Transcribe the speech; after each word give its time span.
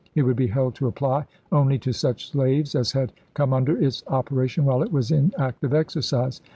It 0.15 0.23
would 0.23 0.35
be 0.35 0.47
held 0.47 0.73
to 0.77 0.87
apply 0.87 1.25
only 1.51 1.77
to 1.77 1.93
such 1.93 2.31
slaves 2.31 2.73
as 2.73 2.93
had 2.93 3.11
come 3.35 3.53
under 3.53 3.77
its 3.77 4.03
opera 4.07 4.47
tion 4.47 4.65
while 4.65 4.81
it 4.81 4.91
was 4.91 5.11
in 5.11 5.31
active 5.37 5.75
exercise. 5.75 6.41